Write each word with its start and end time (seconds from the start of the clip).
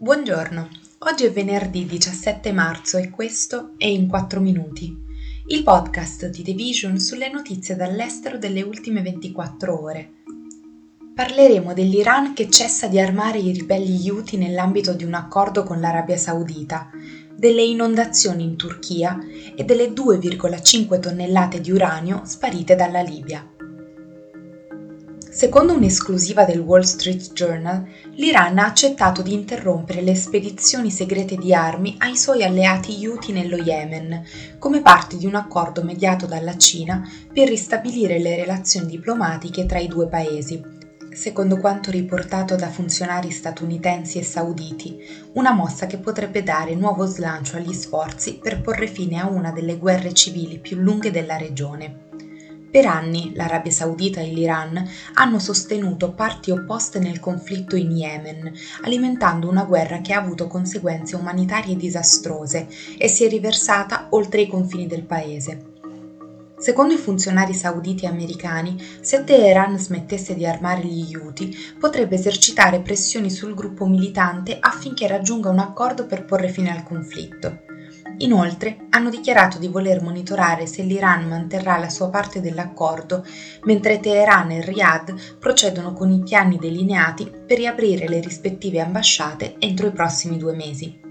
Buongiorno, 0.00 0.68
oggi 0.98 1.24
è 1.24 1.32
venerdì 1.32 1.84
17 1.84 2.52
marzo 2.52 2.98
e 2.98 3.10
questo 3.10 3.72
è 3.76 3.86
In 3.86 4.06
4 4.06 4.38
Minuti, 4.38 4.96
il 5.48 5.64
podcast 5.64 6.28
di 6.28 6.44
The 6.44 6.52
Vision 6.52 7.00
sulle 7.00 7.28
notizie 7.28 7.74
dall'estero 7.74 8.38
delle 8.38 8.62
ultime 8.62 9.02
24 9.02 9.82
ore. 9.82 10.10
Parleremo 11.12 11.74
dell'Iran 11.74 12.32
che 12.32 12.48
cessa 12.48 12.86
di 12.86 13.00
armare 13.00 13.38
i 13.38 13.50
ribelli 13.50 14.08
Houthi 14.08 14.36
nell'ambito 14.36 14.92
di 14.92 15.02
un 15.02 15.14
accordo 15.14 15.64
con 15.64 15.80
l'Arabia 15.80 16.16
Saudita, 16.16 16.90
delle 17.34 17.64
inondazioni 17.64 18.44
in 18.44 18.56
Turchia 18.56 19.18
e 19.56 19.64
delle 19.64 19.88
2,5 19.88 21.00
tonnellate 21.00 21.60
di 21.60 21.72
uranio 21.72 22.22
sparite 22.24 22.76
dalla 22.76 23.00
Libia. 23.00 23.44
Secondo 25.38 25.72
un'esclusiva 25.72 26.42
del 26.42 26.58
Wall 26.58 26.80
Street 26.80 27.32
Journal, 27.32 27.86
l'Iran 28.16 28.58
ha 28.58 28.66
accettato 28.66 29.22
di 29.22 29.34
interrompere 29.34 30.00
le 30.00 30.16
spedizioni 30.16 30.90
segrete 30.90 31.36
di 31.36 31.54
armi 31.54 31.94
ai 31.98 32.16
suoi 32.16 32.42
alleati 32.42 33.06
Houthi 33.06 33.30
nello 33.30 33.56
Yemen, 33.56 34.24
come 34.58 34.82
parte 34.82 35.16
di 35.16 35.26
un 35.26 35.36
accordo 35.36 35.84
mediato 35.84 36.26
dalla 36.26 36.56
Cina 36.56 37.08
per 37.32 37.46
ristabilire 37.46 38.18
le 38.18 38.34
relazioni 38.34 38.88
diplomatiche 38.88 39.64
tra 39.64 39.78
i 39.78 39.86
due 39.86 40.08
paesi, 40.08 40.60
secondo 41.12 41.58
quanto 41.58 41.92
riportato 41.92 42.56
da 42.56 42.66
funzionari 42.66 43.30
statunitensi 43.30 44.18
e 44.18 44.24
sauditi, 44.24 44.98
una 45.34 45.52
mossa 45.52 45.86
che 45.86 45.98
potrebbe 45.98 46.42
dare 46.42 46.74
nuovo 46.74 47.06
slancio 47.06 47.58
agli 47.58 47.74
sforzi 47.74 48.40
per 48.42 48.60
porre 48.60 48.88
fine 48.88 49.20
a 49.20 49.28
una 49.28 49.52
delle 49.52 49.78
guerre 49.78 50.12
civili 50.12 50.58
più 50.58 50.78
lunghe 50.78 51.12
della 51.12 51.36
regione. 51.36 52.07
Per 52.78 52.86
anni 52.86 53.32
l'Arabia 53.34 53.72
Saudita 53.72 54.20
e 54.20 54.28
l'Iran 54.28 54.88
hanno 55.14 55.40
sostenuto 55.40 56.12
parti 56.12 56.52
opposte 56.52 57.00
nel 57.00 57.18
conflitto 57.18 57.74
in 57.74 57.90
Yemen, 57.90 58.52
alimentando 58.84 59.48
una 59.48 59.64
guerra 59.64 60.00
che 60.00 60.12
ha 60.12 60.20
avuto 60.20 60.46
conseguenze 60.46 61.16
umanitarie 61.16 61.74
disastrose 61.74 62.68
e 62.96 63.08
si 63.08 63.24
è 63.24 63.28
riversata 63.28 64.06
oltre 64.10 64.42
i 64.42 64.46
confini 64.46 64.86
del 64.86 65.02
paese. 65.02 65.72
Secondo 66.56 66.94
i 66.94 66.98
funzionari 66.98 67.52
sauditi 67.52 68.04
e 68.04 68.08
americani, 68.10 68.80
se 69.00 69.24
Teheran 69.24 69.76
smettesse 69.76 70.36
di 70.36 70.46
armare 70.46 70.84
gli 70.84 71.16
Houthi, 71.16 71.74
potrebbe 71.80 72.14
esercitare 72.14 72.80
pressioni 72.80 73.28
sul 73.28 73.54
gruppo 73.54 73.86
militante 73.86 74.56
affinché 74.60 75.08
raggiunga 75.08 75.50
un 75.50 75.58
accordo 75.58 76.06
per 76.06 76.24
porre 76.24 76.48
fine 76.48 76.70
al 76.70 76.84
conflitto. 76.84 77.67
Inoltre 78.18 78.86
hanno 78.90 79.10
dichiarato 79.10 79.58
di 79.58 79.68
voler 79.68 80.02
monitorare 80.02 80.66
se 80.66 80.82
l'Iran 80.82 81.28
manterrà 81.28 81.78
la 81.78 81.88
sua 81.88 82.08
parte 82.08 82.40
dell'accordo, 82.40 83.24
mentre 83.64 84.00
Teheran 84.00 84.50
e 84.50 84.64
Riyadh 84.64 85.38
procedono 85.38 85.92
con 85.92 86.10
i 86.10 86.22
piani 86.22 86.58
delineati 86.58 87.30
per 87.46 87.58
riaprire 87.58 88.08
le 88.08 88.20
rispettive 88.20 88.80
ambasciate 88.80 89.56
entro 89.58 89.86
i 89.86 89.92
prossimi 89.92 90.36
due 90.36 90.54
mesi. 90.54 91.06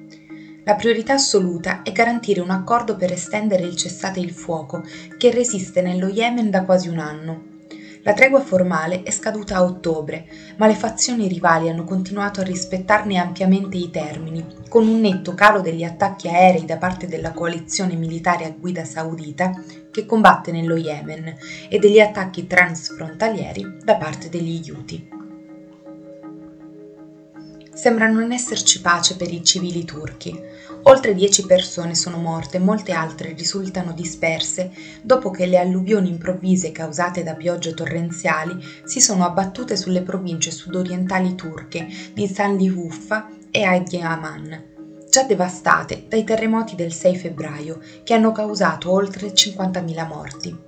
La 0.64 0.75
priorità 0.75 1.14
assoluta 1.14 1.81
è 1.81 1.94
garantire 1.94 2.42
un 2.42 2.50
accordo 2.50 2.98
per 2.98 3.14
estendere 3.14 3.64
il 3.64 3.78
cessate 3.78 4.20
il 4.20 4.31
fuoco, 4.31 4.83
che 5.17 5.31
resiste 5.31 5.81
nello 5.81 6.08
Yemen 6.08 6.50
da 6.50 6.66
quasi 6.66 6.89
un 6.89 7.00
anno. 7.00 7.56
La 8.03 8.14
tregua 8.14 8.40
formale 8.40 9.03
è 9.03 9.12
scaduta 9.12 9.58
a 9.58 9.64
ottobre, 9.64 10.28
ma 10.58 10.67
le 10.67 10.76
fazioni 10.76 11.28
rivali 11.28 11.70
hanno 11.70 11.84
continuato 11.84 12.39
a 12.39 12.44
rispettarne 12.44 13.17
ampiamente 13.17 13.78
i 13.78 13.89
termini, 13.89 14.45
con 14.70 14.88
un 14.88 15.00
netto 15.00 15.34
calo 15.34 15.62
degli 15.62 15.84
attacchi 15.84 16.28
aerei 16.28 16.66
da 16.66 16.78
parte 16.78 17.08
della 17.08 17.31
coalizione 17.31 17.95
militare 17.95 18.45
a 18.45 18.54
guida 18.58 18.86
saudita 18.86 19.52
che 19.92 20.06
combatte 20.06 20.52
nello 20.52 20.76
Yemen 20.76 21.36
e 21.70 21.80
degli 21.80 22.00
attacchi 22.00 22.48
transfrontalieri 22.48 23.80
da 23.84 23.95
parte 23.95 24.30
degli 24.30 24.61
Houthi. 24.70 25.17
Sembra 27.78 28.08
non 28.08 28.31
esserci 28.31 28.81
pace 28.81 29.16
per 29.17 29.31
i 29.31 29.44
civili 29.44 29.86
turchi. 29.86 30.36
Oltre 30.83 31.14
10 31.14 31.45
persone 31.45 31.94
sono 31.94 32.17
morte 32.17 32.58
e 32.58 32.59
molte 32.59 32.92
altre 32.92 33.33
risultano 33.33 33.94
disperse 33.94 34.72
dopo 35.04 35.30
che 35.30 35.45
le 35.45 35.60
alluvioni 35.60 36.10
improvvise 36.10 36.71
causate 36.71 37.21
da 37.21 37.36
piogge 37.36 37.76
torrenziali 37.76 38.58
si 38.83 38.99
sono 38.99 39.26
abbattute 39.26 39.77
sulle 39.77 40.02
province 40.02 40.49
sudorientali 40.49 41.36
turche 41.36 41.88
di 42.14 42.27
Sanliuffa 42.27 43.30
e 43.52 43.61
Adiyaman, 43.61 44.64
già 45.08 45.21
devastate 45.21 46.05
dai 46.09 46.23
terremoti 46.23 46.73
del 46.76 46.92
6 46.92 47.15
febbraio 47.15 47.80
che 48.04 48.15
hanno 48.15 48.32
causato 48.32 48.92
oltre 48.92 49.33
50.000 49.33 50.08
morti. 50.08 50.67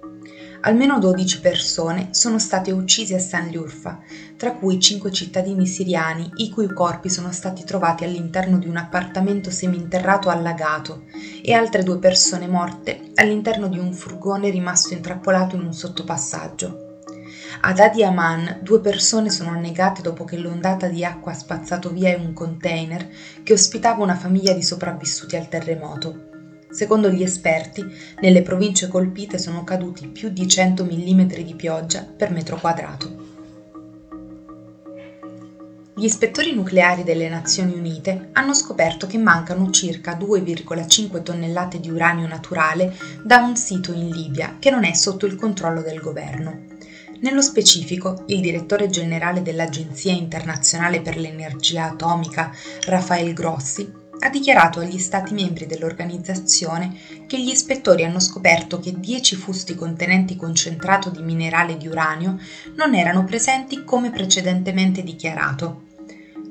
Almeno 0.62 1.00
12 1.00 1.40
persone 1.40 2.10
sono 2.12 2.38
state 2.38 2.72
uccise 2.72 3.16
a 3.16 3.20
San 3.20 3.48
Liurfa, 3.48 4.00
tra 4.36 4.52
cui 4.52 4.78
5 4.78 5.10
cittadini 5.10 5.66
siriani 5.66 6.30
i 6.36 6.50
cui 6.50 6.68
corpi 6.74 7.10
sono 7.10 7.32
stati 7.32 7.64
trovati 7.64 8.04
all'interno 8.04 8.58
di 8.58 8.68
un 8.68 8.76
appartamento 8.76 9.52
seminterrato 9.52 10.28
allagato 10.30 11.04
e 11.42 11.54
altre 11.54 11.84
due 11.84 11.98
persone 11.98 12.48
morte 12.48 13.12
all'interno 13.16 13.70
di 13.70 13.80
un 13.80 13.94
furgone 13.94 14.50
rimasto 14.50 14.94
intrappolato 14.94 15.56
in 15.56 15.64
un 15.64 15.74
sottopassaggio. 15.74 16.88
Ad 17.62 17.80
Adi 17.80 18.04
Aman 18.04 18.60
due 18.62 18.82
persone 18.82 19.30
sono 19.30 19.52
annegate 19.52 20.02
dopo 20.02 20.26
che 20.26 20.38
l'ondata 20.38 20.88
di 20.88 21.06
acqua 21.06 21.32
ha 21.32 21.36
spazzato 21.36 21.90
via 21.90 22.18
un 22.18 22.34
container 22.34 23.08
che 23.44 23.54
ospitava 23.54 24.04
una 24.04 24.16
famiglia 24.16 24.52
di 24.54 24.62
sopravvissuti 24.62 25.38
al 25.38 25.48
terremoto. 25.48 26.29
Secondo 26.72 27.10
gli 27.10 27.24
esperti, 27.24 27.84
nelle 28.22 28.44
province 28.44 28.88
colpite 28.88 29.40
sono 29.40 29.64
caduti 29.64 30.08
più 30.08 30.30
di 30.30 30.48
100 30.48 30.84
mm 30.86 31.26
di 31.44 31.56
pioggia 31.56 32.04
per 32.04 32.32
metro 32.32 32.58
quadrato. 32.60 33.28
Gli 35.96 36.06
ispettori 36.06 36.54
nucleari 36.54 37.04
delle 37.04 37.28
Nazioni 37.28 37.74
Unite 37.74 38.30
hanno 38.34 38.54
scoperto 38.54 39.06
che 39.06 39.18
mancano 39.18 39.70
circa 39.72 40.18
2,5 40.18 41.24
tonnellate 41.24 41.80
di 41.80 41.90
uranio 41.90 42.26
naturale 42.26 42.96
da 43.22 43.40
un 43.40 43.58
sito 43.58 43.92
in 43.92 44.08
Libia 44.08 44.56
che 44.60 44.70
non 44.70 44.86
è 44.86 44.94
sotto 44.94 45.26
il 45.26 45.36
controllo 45.36 45.82
del 45.82 46.00
governo. 46.00 46.68
Nello 47.20 47.42
specifico, 47.42 48.24
il 48.28 48.40
direttore 48.40 48.90
generale 48.90 49.42
dell'Agenzia 49.42 50.14
internazionale 50.14 51.02
per 51.02 51.18
l'energia 51.18 51.86
atomica, 51.86 52.50
Rafael 52.86 53.34
Grossi, 53.34 53.99
ha 54.22 54.30
dichiarato 54.30 54.80
agli 54.80 55.00
Stati 55.00 55.34
membri 55.34 55.66
dell'organizzazione 55.66 56.94
che 57.26 57.40
gli 57.40 57.50
ispettori 57.50 58.04
hanno 58.04 58.20
scoperto 58.20 58.80
che 58.80 59.00
10 59.00 59.36
fusti 59.36 59.76
contenenti 59.76 60.36
concentrato 60.36 61.10
di 61.10 61.22
minerale 61.22 61.78
di 61.78 61.88
uranio 61.88 62.38
non 62.76 62.96
erano 62.96 63.24
presenti 63.24 63.84
come 63.84 64.12
precedentemente 64.12 65.04
dichiarato. 65.04 65.88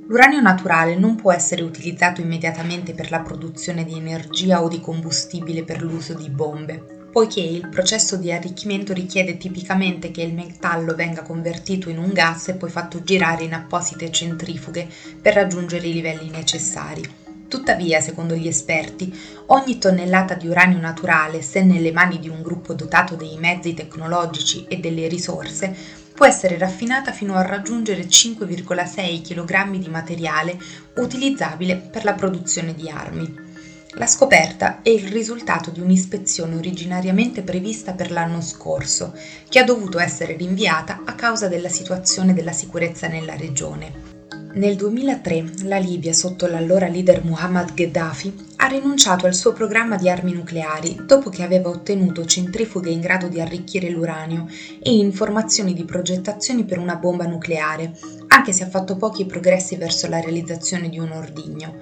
L'uranio 0.07 0.41
naturale 0.41 0.97
non 0.97 1.17
può 1.17 1.33
essere 1.33 1.63
utilizzato 1.63 2.23
immediatamente 2.23 2.95
per 2.95 3.11
la 3.11 3.21
produzione 3.21 3.85
di 3.85 3.95
energia 3.95 4.63
o 4.63 4.69
di 4.69 4.81
combustibile 4.81 5.65
per 5.65 5.83
l'uso 5.83 6.15
di 6.15 6.31
bombe, 6.31 7.09
poiché 7.13 7.41
il 7.41 7.69
processo 7.69 8.17
di 8.17 8.33
arricchimento 8.33 8.95
richiede 8.95 9.37
tipicamente 9.37 10.11
che 10.11 10.23
il 10.23 10.33
metallo 10.33 10.95
venga 10.95 11.21
convertito 11.21 11.91
in 11.91 11.99
un 11.99 12.15
gas 12.15 12.49
e 12.49 12.55
poi 12.55 12.71
fatto 12.71 13.03
girare 13.03 13.45
in 13.45 13.53
apposite 13.53 14.11
centrifughe 14.11 14.89
per 15.21 15.35
raggiungere 15.35 15.87
i 15.87 15.93
livelli 15.93 16.31
necessari. 16.31 17.28
Tuttavia, 17.49 18.01
secondo 18.01 18.35
gli 18.35 18.47
esperti, 18.47 19.11
ogni 19.47 19.79
tonnellata 19.79 20.35
di 20.35 20.47
uranio 20.49 20.79
naturale, 20.79 21.41
se 21.41 21.63
nelle 21.63 21.93
mani 21.93 22.19
di 22.19 22.29
un 22.29 22.43
gruppo 22.43 22.75
dotato 22.75 23.15
dei 23.15 23.39
mezzi 23.39 23.73
tecnologici 23.73 24.67
e 24.69 24.77
delle 24.77 25.09
risorse, 25.09 25.75
può 26.13 26.27
essere 26.27 26.59
raffinata 26.59 27.11
fino 27.11 27.37
a 27.37 27.43
raggiungere 27.43 28.03
5,6 28.03 29.23
kg 29.23 29.77
di 29.77 29.89
materiale 29.89 30.59
utilizzabile 30.97 31.77
per 31.77 32.05
la 32.05 32.13
produzione 32.13 32.75
di 32.75 32.91
armi. 32.91 33.47
La 33.93 34.07
scoperta 34.07 34.83
è 34.83 34.91
il 34.91 35.09
risultato 35.09 35.71
di 35.71 35.81
un'ispezione 35.81 36.55
originariamente 36.55 37.41
prevista 37.43 37.93
per 37.93 38.11
l'anno 38.11 38.43
scorso, 38.43 39.15
che 39.49 39.59
ha 39.59 39.65
dovuto 39.65 39.99
essere 39.99 40.37
rinviata 40.37 41.01
a 41.05 41.15
causa 41.15 41.49
della 41.49 41.71
situazione 41.71 42.35
della 42.35 42.53
sicurezza 42.53 43.09
nella 43.09 43.37
regione. 43.37 44.18
Nel 44.51 44.77
2003 44.77 45.65
la 45.65 45.77
Libia, 45.77 46.15
sotto 46.15 46.47
l'allora 46.47 46.89
leader 46.89 47.23
Muhammad 47.23 47.75
Gheddafi, 47.75 48.47
ha 48.57 48.67
rinunciato 48.67 49.27
al 49.27 49.35
suo 49.35 49.53
programma 49.53 49.97
di 49.97 50.09
armi 50.09 50.33
nucleari 50.33 50.97
dopo 51.05 51.29
che 51.29 51.43
aveva 51.43 51.69
ottenuto 51.69 52.25
centrifughe 52.25 52.91
in 52.91 53.01
grado 53.01 53.29
di 53.29 53.43
arricchire 53.43 53.91
l'uranio 53.91 54.47
e 54.83 54.97
informazioni 54.97 55.75
di 55.75 55.85
progettazioni 55.85 56.65
per 56.65 56.79
una 56.79 56.97
bomba 56.97 57.27
nucleare, 57.27 57.93
anche 58.29 58.53
se 58.53 58.65
ha 58.65 58.69
fatto 58.69 58.97
pochi 58.97 59.27
progressi 59.27 59.77
verso 59.77 60.09
la 60.09 60.19
realizzazione 60.19 60.89
di 60.89 60.99
un 60.99 61.13
ordigno. 61.13 61.77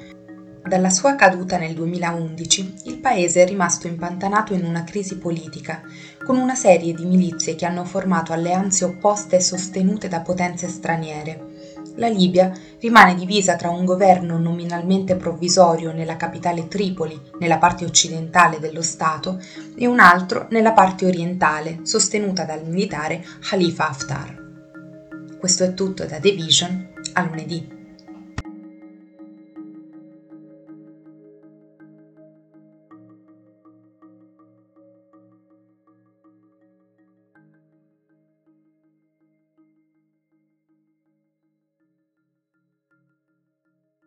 Dalla 0.66 0.90
sua 0.90 1.14
caduta 1.14 1.58
nel 1.58 1.72
2011, 1.72 2.74
il 2.86 2.98
paese 2.98 3.44
è 3.44 3.46
rimasto 3.46 3.86
impantanato 3.86 4.54
in 4.54 4.64
una 4.64 4.82
crisi 4.82 5.18
politica, 5.18 5.82
con 6.24 6.36
una 6.36 6.56
serie 6.56 6.92
di 6.92 7.04
milizie 7.04 7.54
che 7.54 7.64
hanno 7.64 7.84
formato 7.84 8.32
alleanze 8.32 8.84
opposte 8.84 9.40
sostenute 9.40 10.08
da 10.08 10.20
potenze 10.20 10.66
straniere 10.66 11.45
la 11.96 12.08
Libia 12.08 12.52
rimane 12.80 13.14
divisa 13.14 13.56
tra 13.56 13.70
un 13.70 13.84
governo 13.84 14.38
nominalmente 14.38 15.16
provvisorio 15.16 15.92
nella 15.92 16.16
capitale 16.16 16.68
Tripoli, 16.68 17.20
nella 17.38 17.58
parte 17.58 17.84
occidentale 17.84 18.58
dello 18.58 18.82
Stato, 18.82 19.40
e 19.76 19.86
un 19.86 20.00
altro 20.00 20.46
nella 20.50 20.72
parte 20.72 21.06
orientale, 21.06 21.80
sostenuta 21.82 22.44
dal 22.44 22.64
militare 22.66 23.24
Khalifa 23.40 23.88
Haftar. 23.88 24.44
Questo 25.38 25.64
è 25.64 25.74
tutto 25.74 26.04
da 26.04 26.18
The 26.18 26.32
Vision, 26.32 26.88
a 27.12 27.22
lunedì. 27.22 27.75